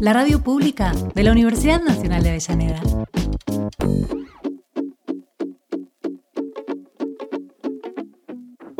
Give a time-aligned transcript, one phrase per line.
[0.00, 2.80] la radio pública de la Universidad Nacional de Avellaneda.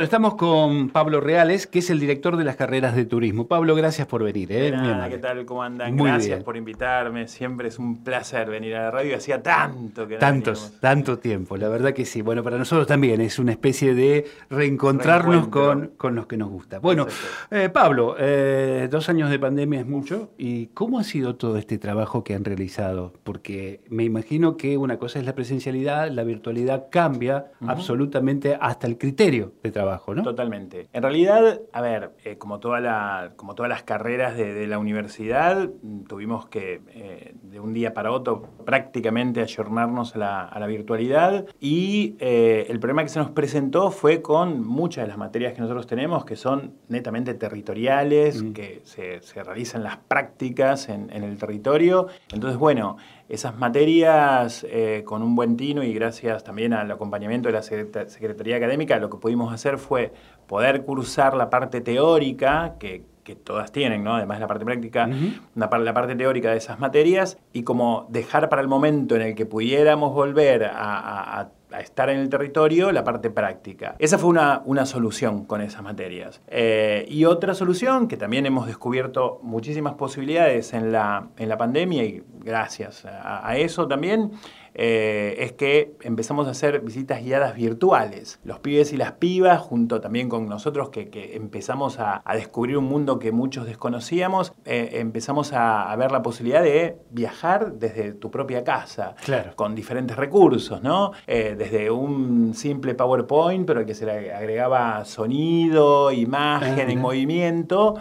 [0.00, 3.46] Bueno, estamos con Pablo Reales, que es el director de las carreras de turismo.
[3.48, 4.50] Pablo, gracias por venir.
[4.50, 4.70] ¿eh?
[4.70, 5.10] Nada.
[5.10, 5.44] ¿qué tal?
[5.44, 5.94] ¿Cómo andan?
[5.94, 6.42] Muy Gracias bien.
[6.42, 7.28] por invitarme.
[7.28, 9.14] Siempre es un placer venir a la radio.
[9.14, 10.80] Hacía tanto que no Tantos, veníamos.
[10.80, 12.22] tanto tiempo, la verdad que sí.
[12.22, 16.78] Bueno, para nosotros también es una especie de reencontrarnos con, con los que nos gusta.
[16.78, 17.06] Bueno,
[17.50, 20.30] eh, Pablo, eh, dos años de pandemia es mucho.
[20.38, 23.12] ¿Y cómo ha sido todo este trabajo que han realizado?
[23.22, 28.96] Porque me imagino que una cosa es la presencialidad, la virtualidad cambia absolutamente hasta el
[28.96, 30.22] criterio de trabajo, ¿no?
[30.22, 30.88] Totalmente.
[30.92, 34.78] En realidad, a ver, eh, como, toda la, como todas las carreras de, de la
[34.78, 40.58] universidad, mm, tuvimos que eh, de un día para otro prácticamente ayornarnos a la, a
[40.60, 45.18] la virtualidad y eh, el problema que se nos presentó fue con muchas de las
[45.18, 48.52] materias que nosotros tenemos, que son netamente territoriales, Mm.
[48.52, 52.06] que se, se realizan las prácticas en, en el territorio.
[52.32, 52.96] Entonces, bueno,
[53.30, 58.08] esas materias eh, con un buen tino y gracias también al acompañamiento de la Secreta-
[58.08, 60.12] Secretaría Académica, lo que pudimos hacer fue
[60.46, 64.16] poder cursar la parte teórica, que, que todas tienen, ¿no?
[64.16, 65.08] además de la parte práctica,
[65.54, 69.34] una la parte teórica de esas materias, y como dejar para el momento en el
[69.34, 73.94] que pudiéramos volver a, a- a- a estar en el territorio la parte práctica.
[73.98, 76.40] Esa fue una, una solución con esas materias.
[76.48, 82.04] Eh, y otra solución, que también hemos descubierto muchísimas posibilidades en la, en la pandemia,
[82.04, 84.32] y gracias a, a eso también,
[84.74, 88.38] eh, es que empezamos a hacer visitas guiadas virtuales.
[88.44, 92.76] Los pibes y las pibas, junto también con nosotros que, que empezamos a, a descubrir
[92.78, 98.12] un mundo que muchos desconocíamos, eh, empezamos a, a ver la posibilidad de viajar desde
[98.12, 99.52] tu propia casa Claro.
[99.56, 101.12] con diferentes recursos, ¿no?
[101.26, 106.82] Eh, desde un simple PowerPoint, pero que se le agregaba sonido, imagen, Ajá.
[106.82, 107.94] en movimiento,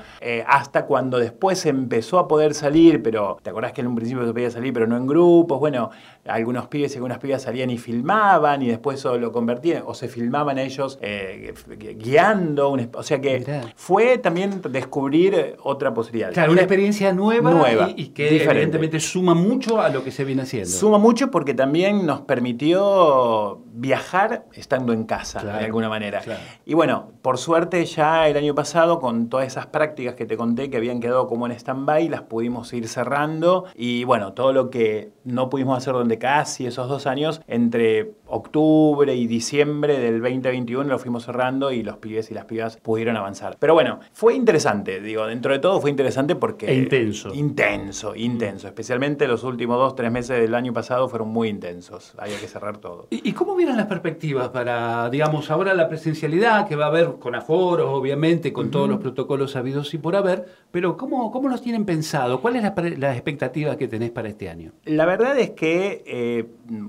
[0.47, 4.33] hasta cuando después empezó a poder salir, pero te acordás que en un principio se
[4.33, 5.89] podía salir, pero no en grupos, bueno,
[6.25, 10.07] algunos pibes y algunas pibas salían y filmaban y después eso lo convertían, o se
[10.07, 11.53] filmaban ellos eh,
[11.97, 13.61] guiando, un o sea que Mirá.
[13.75, 16.31] fue también descubrir eh, otra posibilidad.
[16.33, 18.51] Claro, una experiencia nueva, Nueva, y, y que diferente.
[18.51, 20.69] evidentemente suma mucho a lo que se viene haciendo.
[20.69, 26.19] Suma mucho porque también nos permitió viajar estando en casa, Claro, de alguna manera.
[26.19, 26.41] claro.
[26.65, 30.69] Y bueno, por suerte ya el año pasado, con todas esas prácticas que te conté
[30.69, 33.65] que habían quedado como en stand-by, las pudimos ir cerrando.
[33.75, 39.15] Y bueno, todo lo que no pudimos hacer durante casi esos dos años, entre octubre
[39.15, 43.55] y diciembre del 2021 lo fuimos cerrando y los pibes y las pibas pudieron avanzar.
[43.59, 46.67] Pero bueno, fue interesante, digo, dentro de todo fue interesante porque...
[46.67, 47.33] E intenso.
[47.33, 48.67] Intenso, intenso.
[48.67, 52.13] Especialmente los últimos dos, tres meses del año pasado fueron muy intensos.
[52.17, 53.07] Había que cerrar todo.
[53.09, 57.17] ¿Y y cómo vieron las perspectivas para, digamos, ahora la presencialidad que va a haber
[57.19, 61.61] con aforos, obviamente, con todos los protocolos habidos y por haber, pero ¿cómo, cómo los
[61.61, 62.41] tienen pensado?
[62.41, 64.71] ¿Cuál es la, pre- la expectativa que tenés para este año?
[64.85, 66.45] La verdad es que, eh,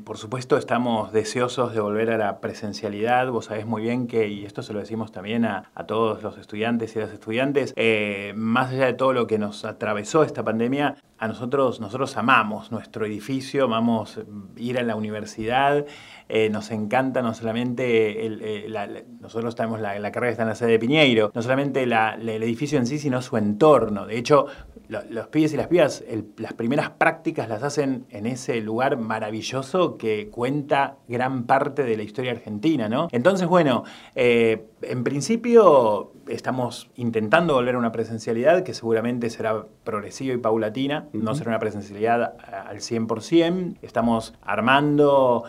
[0.06, 3.30] por supuesto, estamos deseosos de volver a la presencialidad.
[3.30, 6.38] Vos sabés muy bien que, y esto se lo decimos también a, a todos los
[6.38, 10.96] estudiantes y las estudiantes, eh, más allá de todo lo que nos atravesó esta pandemia,
[11.18, 14.18] a nosotros, nosotros amamos nuestro edificio, amamos
[14.56, 15.84] ir a la universidad,
[16.30, 18.88] eh, nos encanta no solamente, eh, la-
[19.20, 22.16] nosotros tenemos la, la carrera que está en la sede de Piñeiro, no solamente la-
[22.16, 24.06] la- el edificio en sí, sino su entorno.
[24.06, 24.46] De hecho,
[24.88, 26.04] lo- los pibes y las pibas,
[26.38, 32.02] las primeras prácticas las hacen en ese lugar maravilloso que cuenta gran parte de la
[32.02, 33.08] historia argentina, ¿no?
[33.12, 40.34] Entonces, bueno, eh, en principio estamos intentando volver a una presencialidad que seguramente será progresiva
[40.34, 42.34] y paulatina, no será una presencialidad
[42.66, 43.76] al 100%.
[43.82, 45.44] Estamos armando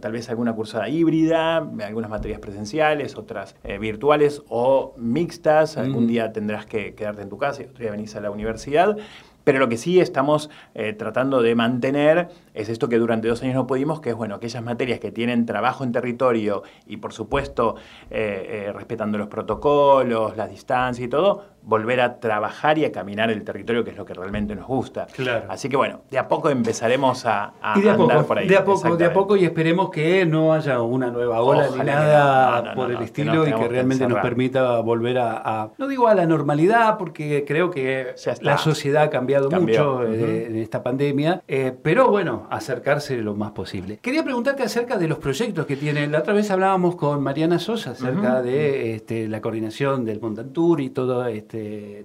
[0.00, 5.76] tal vez alguna cursada híbrida, algunas materias presenciales, otras eh, virtuales o mixtas.
[5.76, 8.96] Algún día tendrás que quedarte en tu casa y otro día venís a la universidad.
[9.46, 13.54] Pero lo que sí estamos eh, tratando de mantener es esto que durante dos años
[13.54, 17.76] no pudimos, que es, bueno, aquellas materias que tienen trabajo en territorio y, por supuesto,
[18.10, 23.28] eh, eh, respetando los protocolos, las distancias y todo, volver a trabajar y a caminar
[23.30, 25.06] el territorio, que es lo que realmente nos gusta.
[25.14, 25.46] Claro.
[25.48, 28.38] Así que bueno, de a poco empezaremos a, a y de a andar poco, por
[28.38, 28.46] ahí.
[28.46, 31.82] De a poco, de a poco y esperemos que no haya una nueva ola Ojalá
[31.82, 32.62] ni nada no.
[32.62, 35.70] No, no, por no, el que estilo y que realmente nos permita volver a, a-
[35.76, 39.96] no digo a la normalidad, porque creo que la sociedad ha cambiado Cambió.
[39.98, 43.98] mucho eh, en esta pandemia, eh, pero bueno, acercarse lo más posible.
[44.00, 46.12] Quería preguntarte acerca de los proyectos que tienen.
[46.12, 50.90] La otra vez hablábamos con Mariana Sosa acerca de este, la coordinación del Montantur y
[50.90, 51.55] todo, este,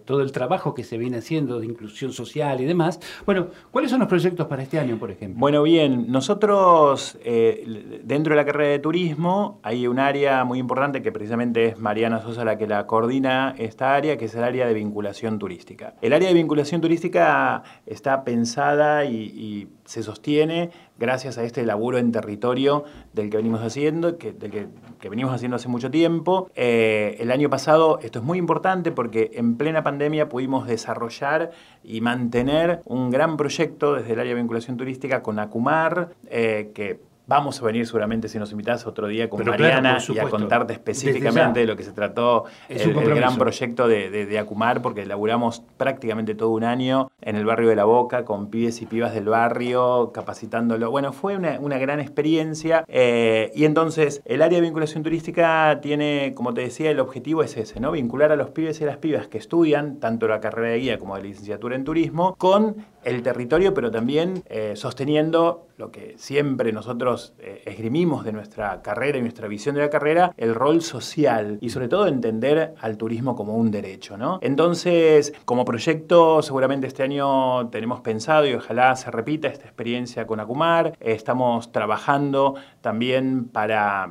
[0.06, 3.00] todo el trabajo que se viene haciendo de inclusión social y demás.
[3.26, 5.40] Bueno, ¿cuáles son los proyectos para este año, por ejemplo?
[5.40, 11.02] Bueno, bien, nosotros eh, dentro de la carrera de turismo hay un área muy importante
[11.02, 14.68] que precisamente es Mariana Sosa la que la coordina esta área, que es el área
[14.68, 15.96] de vinculación turística.
[16.02, 22.14] El área de vinculación turística está pensada y se sostiene gracias a este laburo en
[22.14, 24.70] territorio del que venimos haciendo, que, del
[25.02, 26.50] que, venimos haciendo hace mucho tiempo.
[26.56, 31.52] Eh, el año pasado, esto es muy importante porque en plena pandemia pudimos desarrollar
[31.84, 37.02] y mantener un gran proyecto desde el área de vinculación turística con Acumar, eh, que
[37.32, 40.74] Vamos a venir seguramente si nos invitas otro día con Pero Mariana y a contarte
[40.74, 45.06] específicamente de lo que se trató Es el, gran proyecto de, de- de Acumar, porque
[45.06, 49.14] laburamos prácticamente todo un año en el barrio de La Boca con pibes y pibas
[49.14, 50.92] del barrio, capacitándolo.
[50.92, 52.84] Bueno, fue una, una gran experiencia.
[52.90, 57.56] eh, y entonces, el área de vinculación turística tiene, como te decía, el objetivo es
[57.56, 57.92] ese, ¿no?
[57.94, 61.00] Vincular a los pibes y a las pibas que estudian tanto la carrera de guía
[61.00, 66.72] como de licenciatura en turismo con el territorio, pero también eh, sosteniendo lo que siempre
[66.72, 71.58] nosotros eh, esgrimimos de nuestra carrera y nuestra visión de la carrera, el rol social
[71.62, 74.40] y sobre todo entender al turismo como un derecho, ¿no?
[74.42, 80.40] Entonces, como proyecto, seguramente este año tenemos pensado y ojalá se repita esta experiencia con
[80.40, 80.96] Acumar.
[81.00, 84.10] Estamos trabajando también para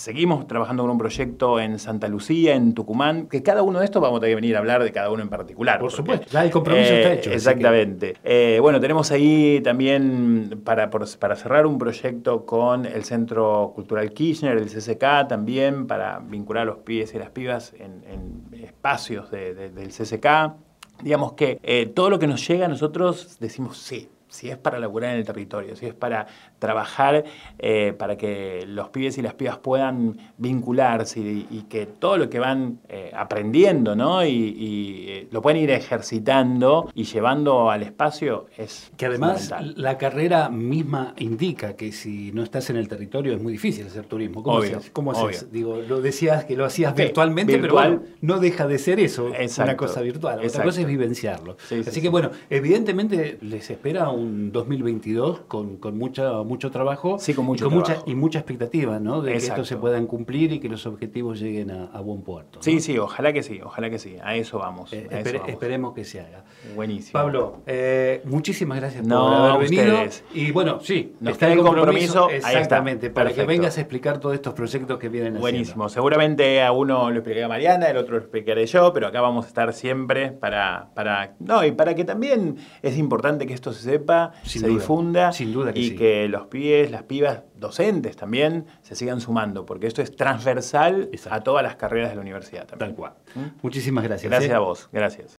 [0.00, 4.02] Seguimos trabajando con un proyecto en Santa Lucía, en Tucumán, que cada uno de estos
[4.02, 5.78] vamos a tener que venir a hablar de cada uno en particular.
[5.80, 8.14] Por porque, supuesto, ya el compromiso eh, está hecho, que- Exactamente.
[8.22, 14.58] Eh, bueno, tenemos ahí también para, para cerrar un proyecto con el Centro Cultural Kirchner,
[14.58, 18.04] el CCK, también para vincular a los pibes y las pibas en,
[18.52, 20.56] en espacios de- de- del CCK.
[21.02, 24.10] Digamos que eh, todo lo que nos llega a nosotros decimos sí.
[24.28, 26.26] Si es para laburar en el territorio, si es para
[26.58, 27.24] trabajar
[27.58, 32.28] eh, para que los pibes y las pibas puedan vincularse y, y que todo lo
[32.28, 34.24] que van eh, aprendiendo, ¿no?
[34.24, 39.98] Y, y, eh, lo pueden ir ejercitando y llevando al espacio es Que además la
[39.98, 44.42] carrera misma indica que si no estás en el territorio es muy difícil hacer turismo.
[44.42, 44.90] ¿Cómo Obvio, haces?
[44.90, 45.28] ¿Cómo obvio.
[45.28, 45.52] haces?
[45.52, 47.84] Digo, lo decías que lo hacías Sí, virtualmente, virtual.
[47.88, 50.34] pero bueno, no deja de ser eso, una Exacto, cosa virtual.
[50.36, 50.68] Otra exacto.
[50.68, 51.56] cosa es vivenciarlo.
[51.60, 52.02] Sí, sí, Así sí.
[52.02, 57.66] que bueno, evidentemente les espera un 2022 con, con mucha, mucho trabajo, Sí, con mucho
[57.66, 58.10] y, mucha, trabajo.
[58.10, 59.22] y mucha expectativa, ¿no?
[59.22, 62.58] De que esto se puedan cumplir y que los objetivos lleguen a, a buen puerto.
[62.58, 62.62] ¿no?
[62.62, 64.16] Sí, sí, ojalá que sí, ojalá que sí.
[64.22, 64.92] A eso vamos.
[64.92, 65.48] Eh, a eso espere- vamos.
[65.52, 66.44] esperemos que se haga.
[66.74, 67.12] Buenísimo.
[67.12, 69.94] Pablo, eh, muchísimas gracias No, por haber venido.
[69.94, 70.24] ustedes.
[70.34, 72.28] Y bueno, sí, Nos está el compromiso.
[72.30, 75.88] Exactamente, para que vengas a explicar todos estos proyectos que vienen Buenísimo.
[75.88, 79.48] Seguramente a uno lo explicará Mariana, el otro lo explicaré yo, pero acá vamos a
[79.48, 81.34] estar siempre para, para.
[81.40, 84.05] No, y para que también es importante que esto se sepa,
[84.42, 85.96] Sin se duda, difunda sin duda que y sí.
[85.96, 91.34] que los pibes, las pibas docentes también se sigan sumando, porque esto es transversal Exacto.
[91.34, 92.90] a todas las carreras de la universidad también.
[92.90, 93.14] Tal cual.
[93.62, 94.30] Muchísimas gracias.
[94.30, 94.54] Gracias ¿eh?
[94.54, 95.36] a vos, gracias.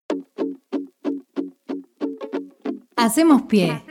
[2.97, 3.83] Hacemos pie.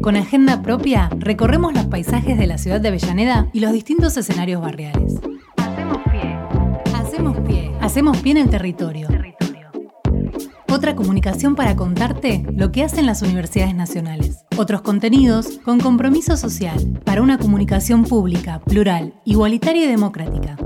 [0.00, 4.62] Con agenda propia, recorremos los paisajes de la ciudad de Avellaneda y los distintos escenarios
[4.62, 5.14] barriales.
[5.56, 6.38] Hacemos pie.
[6.94, 7.72] Hacemos pie.
[7.80, 9.08] Hacemos pie en el territorio.
[10.70, 14.44] Otra comunicación para contarte lo que hacen las universidades nacionales.
[14.56, 20.56] Otros contenidos con compromiso social para una comunicación pública, plural, igualitaria y democrática.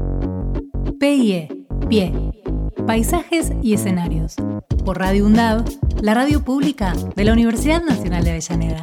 [0.98, 1.48] PIE,
[1.88, 2.12] Pie,
[2.86, 4.34] Paisajes y Escenarios.
[4.84, 5.64] Por Radio UNDAV,
[6.00, 8.82] la radio pública de la Universidad Nacional de Avellaneda.